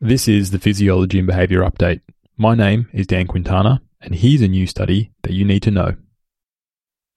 This 0.00 0.28
is 0.28 0.50
the 0.50 0.58
Physiology 0.58 1.18
and 1.18 1.26
Behavior 1.26 1.62
Update. 1.62 2.02
My 2.36 2.54
name 2.54 2.86
is 2.92 3.06
Dan 3.06 3.26
Quintana, 3.26 3.80
and 4.02 4.14
here's 4.14 4.42
a 4.42 4.48
new 4.48 4.66
study 4.66 5.10
that 5.22 5.32
you 5.32 5.42
need 5.42 5.62
to 5.62 5.70
know. 5.70 5.94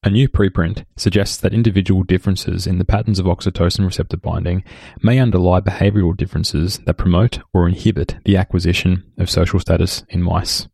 A 0.01 0.09
new 0.09 0.29
preprint 0.29 0.85
suggests 0.95 1.35
that 1.35 1.53
individual 1.53 2.03
differences 2.03 2.65
in 2.65 2.77
the 2.77 2.85
patterns 2.85 3.19
of 3.19 3.25
oxytocin 3.25 3.83
receptor 3.83 4.15
binding 4.15 4.63
may 5.03 5.19
underlie 5.19 5.59
behavioral 5.59 6.15
differences 6.15 6.77
that 6.85 6.93
promote 6.93 7.39
or 7.53 7.67
inhibit 7.67 8.15
the 8.23 8.37
acquisition 8.37 9.03
of 9.17 9.29
social 9.29 9.59
status 9.59 10.05
in 10.07 10.21
mice. 10.21 10.69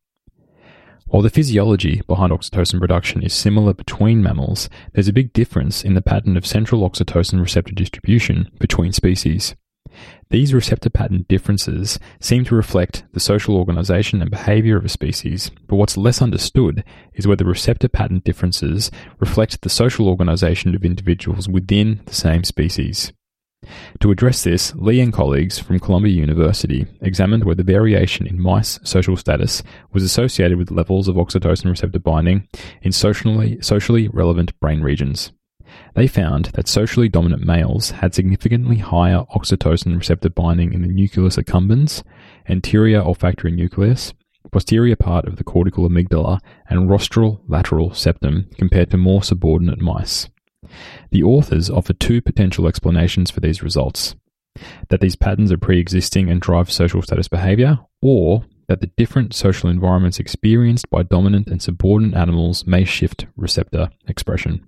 While 1.08 1.24
the 1.24 1.32
physiology 1.32 2.04
behind 2.06 2.32
oxytocin 2.32 2.80
production 2.80 3.24
is 3.24 3.34
similar 3.34 3.74
between 3.74 4.22
mammals, 4.22 4.70
there's 4.94 5.08
a 5.08 5.14
big 5.14 5.34
difference 5.34 5.84
in 5.84 5.96
the 5.96 6.04
pattern 6.04 6.38
of 6.38 6.46
central 6.46 6.88
oxytocin 6.88 7.42
receptor 7.42 7.74
distribution 7.74 8.52
between 8.60 8.92
species. 8.92 9.56
These 10.30 10.54
receptor 10.54 10.90
pattern 10.90 11.26
differences 11.30 12.00
seem 12.20 12.44
to 12.46 12.56
reflect 12.56 13.04
the 13.14 13.20
social 13.20 13.56
organization 13.56 14.22
and 14.22 14.32
behavior 14.32 14.78
of 14.78 14.86
a 14.86 14.90
species, 14.90 15.52
but 15.68 15.76
what's 15.76 15.98
less 15.98 16.22
understood 16.22 16.84
is 17.14 17.28
whether 17.28 17.46
receptor 17.46 17.88
pattern 17.88 18.20
differences 18.20 18.92
reflect 19.20 19.62
the 19.62 19.70
social 19.70 20.08
organization 20.08 20.76
of 20.76 20.84
individuals 20.84 21.48
within 21.48 22.02
the 22.06 22.14
same 22.14 22.44
species. 22.44 23.14
To 24.02 24.12
address 24.12 24.44
this, 24.44 24.76
Lee 24.76 25.00
and 25.00 25.14
colleagues 25.14 25.60
from 25.60 25.80
Columbia 25.80 26.14
University 26.14 26.86
examined 27.02 27.44
whether 27.44 27.64
variation 27.64 28.28
in 28.28 28.40
mice 28.40 28.80
social 28.84 29.18
status 29.18 29.64
was 29.92 30.04
associated 30.04 30.58
with 30.58 30.72
levels 30.72 31.08
of 31.08 31.16
oxytocin 31.16 31.70
receptor 31.70 32.00
binding 32.00 32.48
in 32.82 32.92
socially, 32.92 33.60
socially 33.62 34.08
relevant 34.10 34.58
brain 34.60 34.82
regions. 34.82 35.32
They 35.94 36.08
found 36.08 36.46
that 36.54 36.68
socially 36.68 37.10
dominant 37.10 37.46
males 37.46 37.92
had 37.92 38.14
significantly 38.14 38.78
higher 38.78 39.26
oxytocin 39.36 39.98
receptor 39.98 40.30
binding 40.30 40.74
in 40.74 40.82
the 40.82 40.88
nucleus 40.88 41.38
accumbens, 41.38 42.04
anterior 42.48 43.02
olfactory 43.02 43.52
nucleus, 43.52 44.14
posterior 44.52 44.96
part 44.96 45.26
of 45.26 45.38
the 45.38 45.44
cortical 45.44 45.88
amygdala, 45.88 46.40
and 46.70 46.90
rostral 46.90 47.42
lateral 47.48 47.94
septum 47.94 48.50
compared 48.58 48.92
to 48.92 48.98
more 48.98 49.24
subordinate 49.24 49.80
mice. 49.80 50.30
The 51.12 51.24
authors 51.24 51.70
offer 51.70 51.94
two 51.94 52.22
potential 52.22 52.68
explanations 52.68 53.30
for 53.32 53.40
these 53.40 53.64
results 53.64 54.16
that 54.90 55.02
these 55.02 55.16
patterns 55.16 55.52
are 55.52 55.58
pre 55.58 55.80
existing 55.80 56.30
and 56.30 56.40
drive 56.40 56.72
social 56.72 57.02
status 57.02 57.28
behavior, 57.28 57.80
or 58.02 58.46
that 58.68 58.82
the 58.82 58.92
different 58.98 59.34
social 59.34 59.70
environments 59.70 60.20
experienced 60.20 60.90
by 60.90 61.04
dominant 61.04 61.48
and 61.48 61.62
subordinate 61.62 62.16
animals 62.16 62.66
may 62.66 62.84
shift 62.84 63.28
receptor 63.36 63.90
expression. 64.08 64.66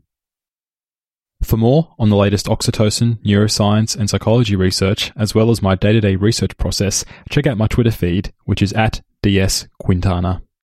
For 1.48 1.56
more 1.56 1.96
on 1.98 2.10
the 2.10 2.18
latest 2.18 2.48
oxytocin, 2.48 3.20
neuroscience, 3.24 3.96
and 3.96 4.10
psychology 4.10 4.58
research, 4.58 5.14
as 5.16 5.34
well 5.34 5.50
as 5.50 5.62
my 5.62 5.76
day 5.76 5.94
to 5.94 6.02
day 6.02 6.18
research 6.18 6.58
process, 6.58 7.06
check 7.30 7.48
out 7.48 7.58
my 7.58 7.68
Twitter 7.68 7.90
feed, 7.90 8.34
which 8.44 8.62
is 8.62 8.74
at 8.74 9.00
dsquintana. 9.24 10.42